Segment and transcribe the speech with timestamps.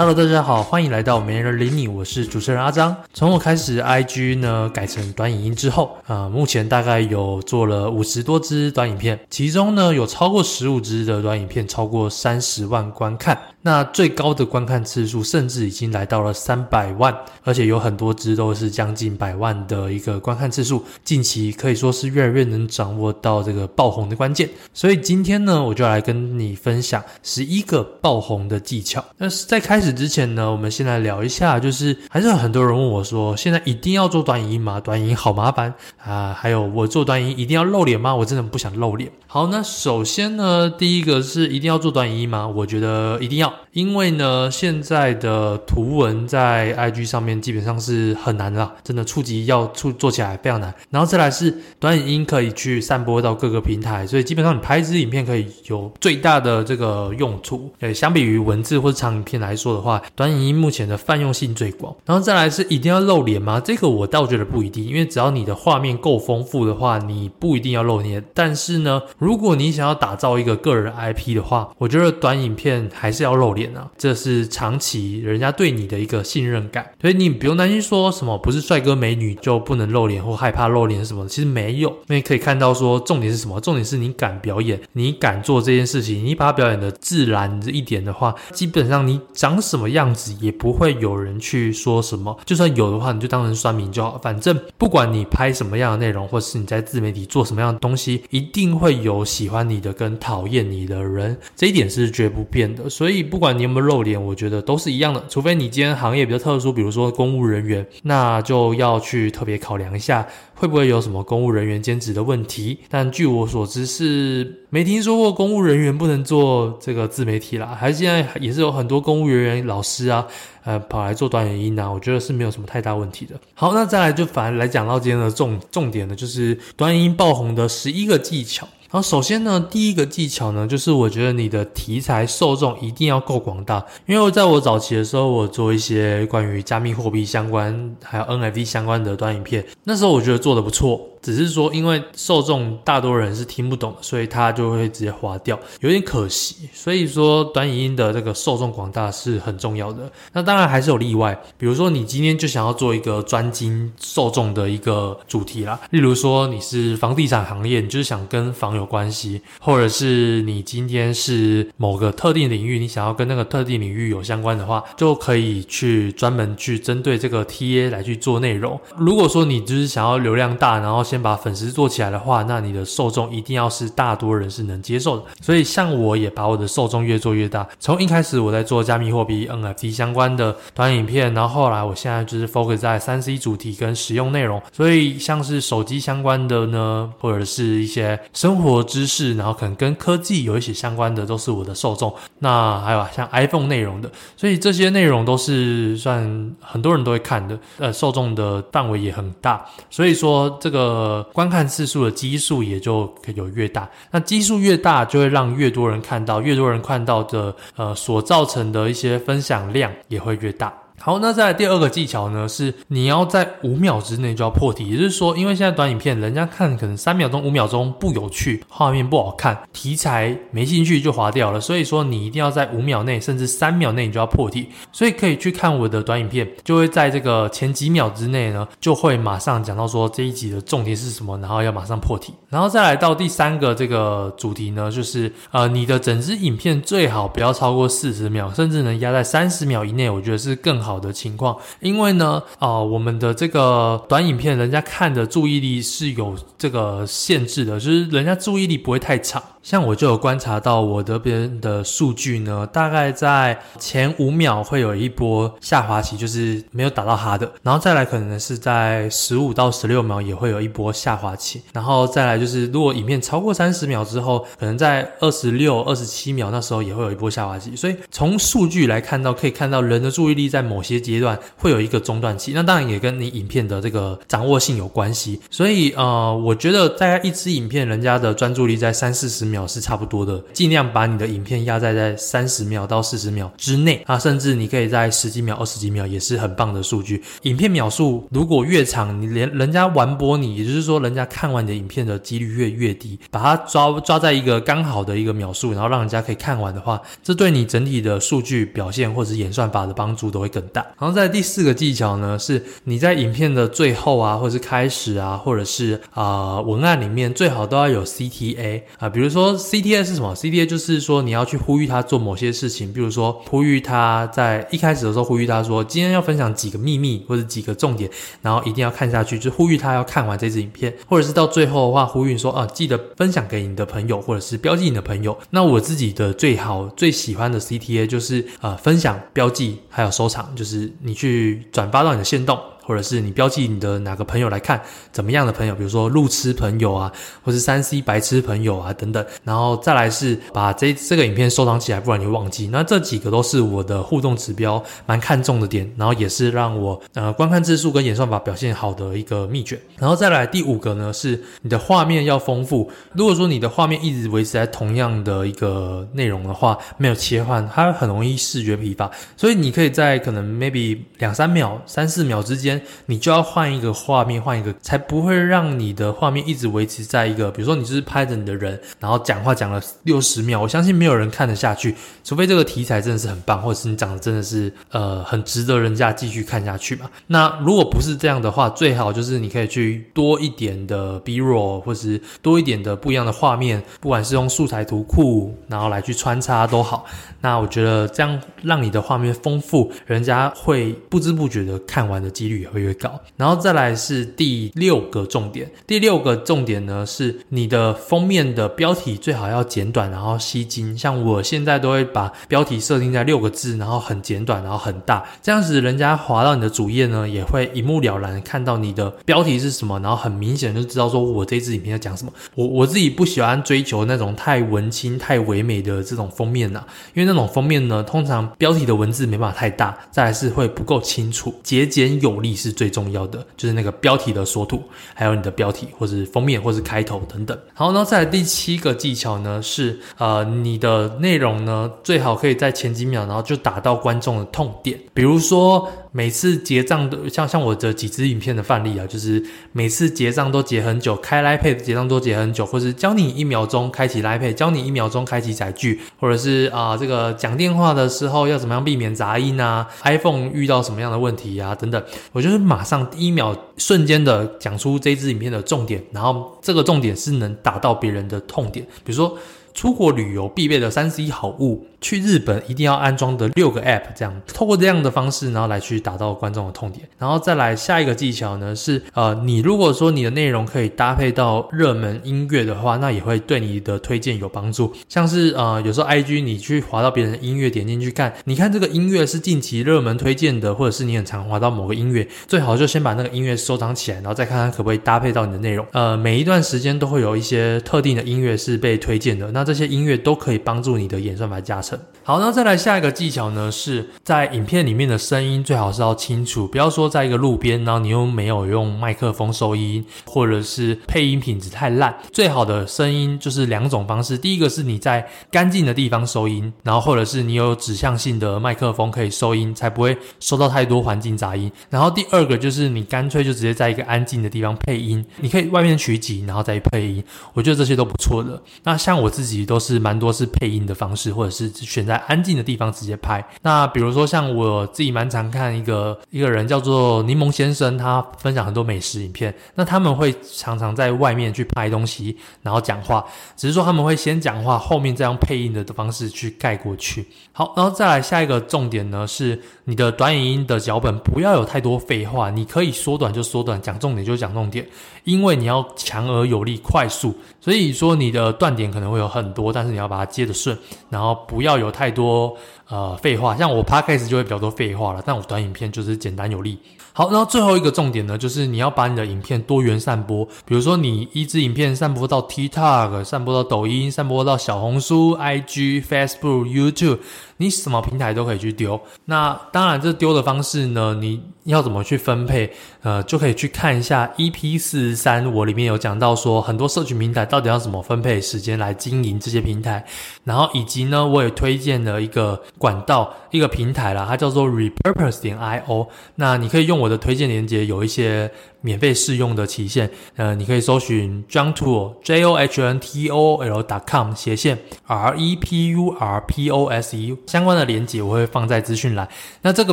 [0.00, 2.96] Hello，大家好，欢迎来到没人理你，我是主持人阿张。
[3.12, 17.14] 从我开始 IG 呢改成短影音之后，啊、呃，目前大概有做了五十多支短影片，其中呢有超过十五支的短影片超过三十万观看，那最高的观看次数甚至已经来到了三百万，
[17.44, 20.84] 而且有很多支都是将近百万的一个观看次数。
[21.04, 29.04] 近期可以说是越来越能掌握到这个爆红的关键，所以今天呢，我就来跟你分享十一个爆红的技巧。
[29.18, 29.90] 那在开始。
[30.00, 34.80] 之前呢，我们先来聊一下，就是还是有很多人问我说，现在一定要做短影音吗？
[34.80, 36.32] 短影音好麻烦啊！
[36.32, 38.14] 还有我做短影音一定要露脸吗？
[38.14, 39.12] 我真的不想露脸。
[39.26, 42.48] 好，那首先呢，第一个是一定要做短影音吗？
[42.48, 50.74] 我觉得一定要，因为呢，现在的图文在 IG 上面基本上是很难的，真的触及要触做起来非常难。
[50.90, 57.70] 然后再来是短影音可以去散播到各个平台，所以基本上你拍一支影片可以有最大的这个用途。
[57.78, 63.60] 对，相比于文字或者长影片来说的话，短影音目前的泛用性最广，然后再来是一定要露脸吗？
[63.60, 68.24] 这个我倒觉得不一定，因为只要你的画面够丰富的话，你不一定要露脸。
[68.34, 76.88] 但是呢，如果你想要打造一个个人 IP 的话，我觉得短影片还是要露脸啊，这是长期人家对你的一个信任感。
[77.00, 81.88] 所以你不用担心说什么不是帅哥美女就不能露脸或害怕露脸什么，其实没有。
[82.08, 83.58] 因为可以看到说重点是什么？
[83.60, 94.18] 重点是你敢表演，你敢做这件事情，你把它表演的自然一点的话，基本上你长什么样子也不会有人去说什么，就算有的话，你就当成酸民就好。
[94.22, 102.90] 反正不管你拍什么样的内容，或是你在自媒体做什么样的东西，一定会有喜欢你的跟讨厌你的人，这一点是绝不变的。
[102.90, 105.24] 所以不管你有没有露脸，我觉得都是一样的。
[105.28, 110.26] 除非你今天行业比较特殊，比如说公务人员，那就要去特别考量一下。
[110.54, 112.80] 会不会有什么公务人员兼职的问题？
[112.90, 120.24] 但据我所知是没听说过公务人员不能做这个自媒体啦，还是现在也是有很多公务人员老师啊，
[120.62, 123.34] 呃，跑来做短影音啊，我觉得是没有什么太大问题的。
[123.54, 128.66] 好，那再来就反而来讲到今天的重重点呢，就是短影音爆红的十一个技巧。
[128.92, 133.84] 然后首先呢，第一个技巧呢，就是我觉得你的题材受众一定要够广大。
[134.06, 141.00] 因为我在我早期的时候，我做一些关于加密货币相关，还有 NFT 相关的短影片，那时候我觉得做得不错。
[141.22, 146.68] 只是说，因为受众大多人是听不懂的，所以他就会直接划掉，有点可惜。
[146.72, 150.10] 所以说，短影音的这个受众广大是很重要的。
[150.32, 168.80] 那当然还是有例外，比如说你今天就想要做一个专精受众的一个主题啦，例如说你是房地产行业，你就是想跟房有关系，或者是你今天是某个特定领域，你想要跟那个特定领域有相关的话，就可以去专门去针对这个 TA 来去做内容。
[168.96, 175.24] 如果说你就是想要流量大，然后先把粉丝做起来的话，那你的受众一定要是大多人是能接受的。
[175.40, 177.68] 所以像我也把我的受众越做越大。
[177.80, 184.62] 从一开始我在做加密货币 NFT 相关的短影片，然后后来我现在就是 focus 在三 C 主题跟实用内容。
[184.72, 192.14] 所以像是手机相关的呢，或者是一些生活知识，然后可能跟科技有一些相关的，都是我的受众。
[192.38, 199.66] 那还有像 iPhone 内容的，所以这些内容都是算很多人都会看的，呃，受众的范围也很大。
[199.90, 200.99] 所以说这个。
[201.00, 210.70] 呃，观看次数的基数也就可有越大，那基数越大，就会让越多人看到，越多人看到的，呃，所造成的一些分享量也会越大。
[211.02, 240.89] 好，那再来第二个技巧呢，是你要在五秒之内就要破题，也就是说，因为现在短影片人家看可能三秒钟、五秒钟不有趣，画面不好看，题材没兴趣就划掉了，所以说你一定要在五秒内，甚至三秒内你就要破题，所以可以去看我的短影片，就会在这个前几秒之内呢，就会马上讲到说这一集的重点是什么，然后要马上破题，然后再来到第三个这个主题呢，就是呃你的整支影片最好不要超过四十秒，甚至能压在三十秒以内，我觉得是更好。
[240.90, 249.40] 好的情况，因为呢，啊、我们的这个短影片，人家看的注意力是有这个限制的，就是人家注意力不会太长。
[249.62, 267.76] 像我就有观察到我这边的数据呢，大概在前五秒会有一波下滑期，就是没有打到哈的，然后再来可能是在十五到十六秒也会有一波下滑期，然后再来就是如果影片超过三十秒之后，可能在二十六、二十七秒那时候也会有一波下滑期。
[267.76, 275.38] 所以从数据来看到，可以看到人的注意力在某某些阶段会有一个中断期，那当然也跟你影片的这个掌握性有关系。
[275.50, 279.50] 所以呃，我觉得大家一支影片人家的专注力在三四十。
[279.50, 287.20] 秒是差不多的，尽量把你的影片压在在三十秒到四十秒之内啊，甚至你可以在十几秒、二十几秒也是很棒的数据。
[287.42, 293.18] 影片秒数如果越长，你连人家完播你，也就是说人家看完你的影片的几率越越低。
[293.28, 300.80] 把它抓抓在一个刚好的一个秒数，然后让人家可以看完的话，这对你整体的数据表现或者演算法的帮助都会更大。
[300.98, 318.10] 然后在第四个技巧呢，是你在影片的最后啊，或者是开始啊，或者是啊、文案里面最好都要有 CTA 啊，比如说 CTA 是什么？CTA 就是说你要去呼吁他做某些事情，比如说呼吁他在一开始的时候呼吁他说今天要分享几个秘密或者几个重点，
[318.42, 325.36] 然后一定要看下去，就呼吁他要看完这支影片，或者是到最后的话呼吁说啊，记得分享给你的朋友，或者是标记你的朋友。
[325.50, 332.58] 那我自己的最好最喜欢的 CTA 就是呃分享、标记还有收藏，就是你去转发到你的线动。
[332.90, 334.82] 或者是你标记你的哪个朋友来看，
[335.12, 342.66] 怎么样的朋友，比如说路痴朋友啊，或是三 C 白痴朋友啊等等，然后再来是把这这个影片收藏起来，不然你会忘记。
[342.72, 349.80] 那这几个都是我的互动指标蛮看重的点，然后也是让我呃观看次数跟演算法表现好的一个秘诀。
[349.96, 352.90] 然后再来第五个呢，是你的画面要丰富。
[353.12, 359.08] 如果说你的画面一直维持在同样的一个内容的话，没有切换，它很容易视觉疲乏。
[359.36, 362.79] 所以你可以在可能 maybe 两三秒、三四秒之间。
[363.06, 371.94] 你就要换一个画面，换一个，才不会让你的画面一直维持在一个，比如说你就是拍着你的人，然后讲话讲了六十秒，我相信没有人看得下去，
[372.24, 377.10] 除非这个题材真的是很棒，或者是你讲的真的是呃很值得人家继续看下去嘛。
[377.26, 387.04] 那如果不是这样的话，最好就是你可以去多一点的 B-roll，或是多一点的不一样的画面，不管是用素材图库，然后来去穿插都好。
[387.40, 393.18] 那我觉得这样让你的画面丰富，人家会不知不觉的看完的几率也会越高。
[393.36, 400.96] 然后再来是第六个重点，第六个重点呢是你的封面的标题最好要简短，然后吸睛。
[400.98, 412.30] 像我现在都会把标题设定在六个字，然后很简短，然后很大，这样子人家滑到你的主页呢，也会一目了然看到你的标题是什么，然后很明显就知道说我这支影片要讲什么。
[412.54, 417.30] 我我自己不喜欢追求那种太文青、太唯美的这种封面呐、啊，因为。
[417.30, 424.82] 那种封面呢，通常标题的文字没办法太大，再来是会不够清楚，节俭有力是最重要的，就是那个标题的缩图，
[425.14, 427.58] 还有你的标题或是封面或是开头等等。
[427.74, 435.90] 好，那再来第七个技巧呢，是呃你的内容呢最好可以在前几秒，然后就打到观众的痛点，比如说。
[436.12, 439.42] 每次结账都像像我的几支影片的范例啊，就是
[439.72, 452.02] 每次结账都结很久，开 iPad 结账都结很久，或是教你一秒钟开启 iPad，教你一秒钟开启载具，或者是啊、这个讲电话的时候要怎么样避免杂音啊，iPhone 遇到什么样的问题啊等等，
[452.32, 459.38] 我就是马上第一秒瞬间的讲出这支影片的重点，然后这个重点是能打到别人的痛点，比如说
[459.72, 461.86] 出国旅游必备的三 C 好物。
[462.00, 474.92] 去日本一定要安装的六个 App，这样透过这样的方式，然后来去达到观众的痛点，然后再来下一个技巧呢是，呃，你如果说你的内容可以搭配到热门音乐的话，那也会对你的推荐有帮助。
[475.08, 485.86] 像是呃，有时候 IG 你去滑到别人的音乐，点进去看，你看这个音乐是近期热门推荐的，或者是你很常滑到某个音乐，最好就先把那个音乐收藏起来，然后再看看可不可以搭配到你的内容。
[485.92, 491.89] 呃，每一段时间都会有一些特定的音乐是被推荐的，那这些音乐都可以帮助你的演算法加深
[492.22, 502.14] 好，那再来下一个技巧呢，是在影片里面的声音最好是要清楚，不要说在一个路边，然后你又没有用麦克风收音，或者是配音品质太烂。
[502.30, 511.72] 最好的声音就是两种方式，第一个是你在干净的地方收音，然后或者是你有指向性的麦克风可以收音，才不会收到太多环境杂音。
[511.88, 518.62] 然后第二个就是你干脆就直接在一个安静的地方配音，你可以外面取景，然后再配音，我觉得这些都不错的。
[518.84, 523.44] 那像我自己都是蛮多是配音的方式，或者是选在安静的地方直接拍。
[523.62, 529.54] 那比如说像我自己蛮常看一个一个人叫做柠檬先生，他分享很多美食影片。
[529.74, 533.24] 那他们会常常在外面去拍东西，然后讲话。
[533.56, 537.26] 只是说他们会先讲话，后面再用配音的方式去盖过去。
[537.52, 544.86] 好，然后再来下一个重点呢，是你的短影音的脚本不要有太多废话，你可以缩短就缩短，讲重点就讲重点，
[545.24, 547.34] 因为你要强而有力、快速。
[547.60, 550.76] 所以说你的断点可能会有很多，但是你要把它接得顺，
[551.10, 552.56] 然后不要要有太多
[552.90, 556.78] 呃废话，像我 Podcast 就会比较多废话了，但我短影片就是简单有力。
[557.12, 560.44] 好，然后最后一个重点呢，就是你要把你的影片多元散播。
[560.64, 567.18] 比如说，你一支影片散播到 TikTok，散播到抖音，散播到小红书、IG、Facebook、YouTube，
[567.56, 568.98] 你什么平台都可以去丢。
[569.24, 572.72] 那当然，这丢的方式呢，你要怎么去分配？
[573.02, 580.02] 呃，就可以去看一下 EP 四十三，我里面有讲到说，很多社群平台到底要怎么分配时间来经营这些平台。
[580.44, 586.08] 然后以及呢，我也推荐了一个管道，一个平台啦，它叫做 Repurpose 点 IO。
[586.36, 590.10] 那你可以用我的推荐链接，有一些免费试用的期限。
[590.36, 596.10] 呃，你可以搜寻 Johntool J O H N T O L dot com 斜线 R E P U
[596.18, 599.28] R P O S E 相关的链接我会放在资讯栏。
[599.62, 599.92] 那这个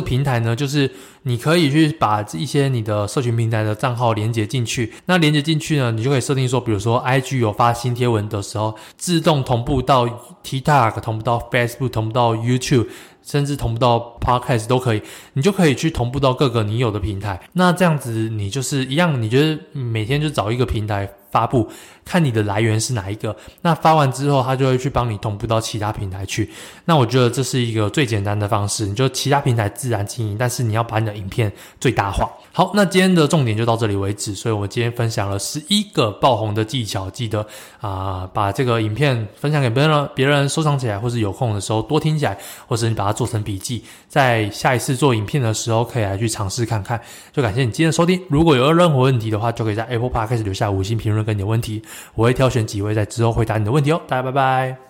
[0.00, 0.90] 平台呢，就是
[1.22, 4.92] 你可以去把一些你的社群平台的账号连接进去。
[5.06, 10.06] 那连接进去呢，你就可以设定说，比如说 IG 有发新贴文的时候，自动同步到
[10.44, 12.86] TikTok，同步到 Facebook，同步到 YouTube。
[13.22, 15.02] 甚至同步到 Podcast 都可以，
[15.34, 17.40] 你就可以去同步到各个你有的平台。
[17.52, 21.68] 那这样子，你就是一样，你就是每天就找一个平台发布。
[22.04, 26.48] 看你的来源是哪一个，那发完之后，他就会去帮你同步到其他平台去。
[26.86, 32.26] 那我觉得这是一个最简单的方式，你就其他平台自然经营，但是你要把你的影片最大化。
[32.50, 34.34] 好，那今天的重点就到这里为止。
[34.34, 37.46] 所以我今天分享了十一个爆红的技巧，记得
[37.80, 46.98] 啊、把这个影片分享给别人，别人收藏起来，或是有空的时候多听起来，或是你把它做成笔记，在下一次做影片的时候可以来去尝试看看。
[47.32, 51.82] 就感谢你今天的收听，如果有任何问题的话，就可以在 Apple Podcast 留下五星评论论跟你的问题。
[52.14, 54.87] 我会挑选几位在之后回答你的问题哦，大家拜拜。